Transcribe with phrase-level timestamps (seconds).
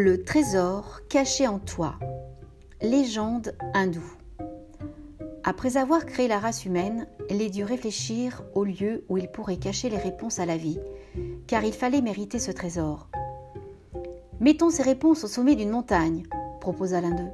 [0.00, 1.96] Le trésor caché en toi.
[2.80, 4.14] Légende hindoue.
[5.42, 9.90] Après avoir créé la race humaine, les dieux réfléchirent au lieu où ils pourraient cacher
[9.90, 10.78] les réponses à la vie,
[11.48, 13.08] car il fallait mériter ce trésor.
[14.38, 16.22] Mettons ces réponses au sommet d'une montagne,
[16.60, 17.32] proposa l'un d'eux.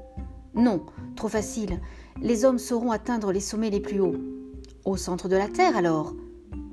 [0.54, 0.86] Non,
[1.16, 1.82] trop facile.
[2.22, 4.16] Les hommes sauront atteindre les sommets les plus hauts.
[4.86, 6.14] Au centre de la Terre alors?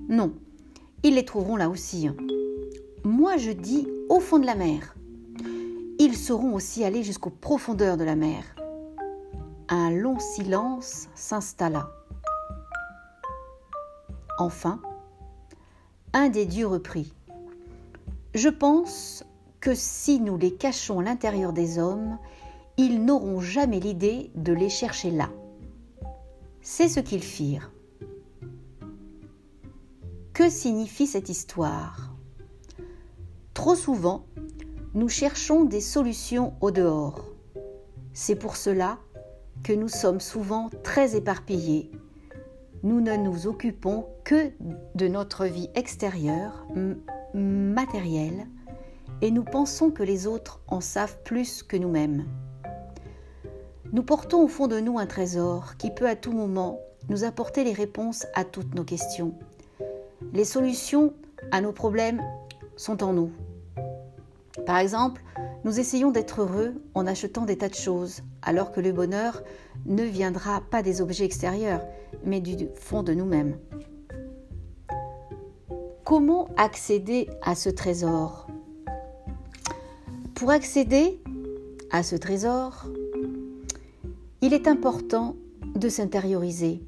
[0.07, 0.31] Non,
[1.03, 2.07] ils les trouveront là aussi.
[3.03, 4.95] Moi je dis au fond de la mer.
[6.11, 8.43] Ils sauront aussi aller jusqu'aux profondeurs de la mer.
[9.69, 11.89] Un long silence s'installa.
[14.37, 14.81] Enfin,
[16.11, 17.13] un des dieux reprit.
[18.33, 19.23] Je pense
[19.61, 22.17] que si nous les cachons à l'intérieur des hommes,
[22.75, 25.29] ils n'auront jamais l'idée de les chercher là.
[26.61, 27.71] C'est ce qu'ils firent.
[30.33, 32.11] Que signifie cette histoire?
[33.53, 34.25] Trop souvent,
[34.93, 37.25] nous cherchons des solutions au dehors.
[38.13, 38.97] C'est pour cela
[39.63, 41.91] que nous sommes souvent très éparpillés.
[42.83, 44.51] Nous ne nous occupons que
[44.95, 46.65] de notre vie extérieure,
[47.33, 48.47] matérielle,
[49.21, 52.25] et nous pensons que les autres en savent plus que nous-mêmes.
[53.93, 57.63] Nous portons au fond de nous un trésor qui peut à tout moment nous apporter
[57.63, 59.35] les réponses à toutes nos questions.
[60.33, 61.13] Les solutions
[61.51, 62.21] à nos problèmes
[62.75, 63.31] sont en nous.
[64.65, 65.21] Par exemple,
[65.63, 69.41] nous essayons d'être heureux en achetant des tas de choses, alors que le bonheur
[69.85, 71.81] ne viendra pas des objets extérieurs,
[72.23, 73.57] mais du fond de nous-mêmes.
[76.03, 78.47] Comment accéder à ce trésor?
[80.35, 81.21] Pour accéder
[81.91, 82.85] à ce trésor,
[84.41, 85.35] il est important
[85.75, 86.81] de s'intérioriser.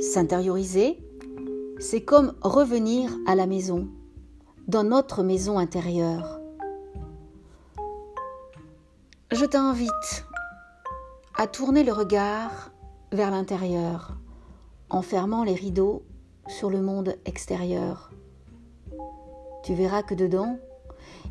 [0.00, 0.98] S'intérioriser,
[1.78, 3.88] c'est comme revenir à la maison,
[4.70, 6.38] dans notre maison intérieure.
[9.32, 10.26] Je t'invite
[11.36, 12.70] à tourner le regard
[13.10, 14.16] vers l'intérieur
[14.88, 16.04] en fermant les rideaux
[16.46, 18.12] sur le monde extérieur.
[19.64, 20.56] Tu verras que dedans,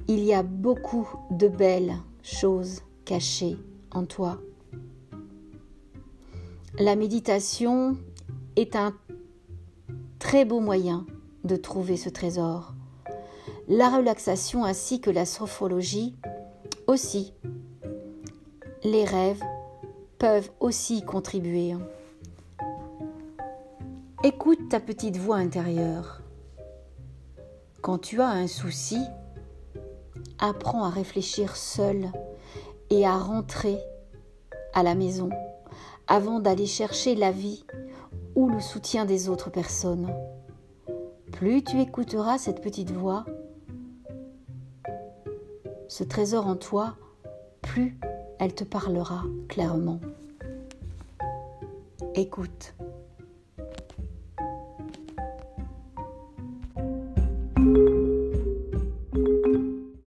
[0.09, 3.57] il y a beaucoup de belles choses cachées
[3.91, 4.41] en toi.
[6.77, 7.95] La méditation
[8.57, 8.93] est un
[10.19, 11.05] très beau moyen
[11.45, 12.73] de trouver ce trésor.
[13.71, 16.15] La relaxation ainsi que la sophrologie
[16.87, 17.35] aussi.
[18.83, 19.43] Les rêves
[20.17, 21.75] peuvent aussi contribuer.
[24.23, 26.23] Écoute ta petite voix intérieure.
[27.83, 28.97] Quand tu as un souci,
[30.39, 32.11] apprends à réfléchir seul
[32.89, 33.77] et à rentrer
[34.73, 35.29] à la maison
[36.07, 37.63] avant d'aller chercher la vie
[38.33, 40.11] ou le soutien des autres personnes.
[41.31, 43.25] Plus tu écouteras cette petite voix,
[45.89, 46.95] ce trésor en toi,
[47.61, 47.97] plus
[48.39, 49.99] elle te parlera clairement.
[52.15, 52.73] Écoute.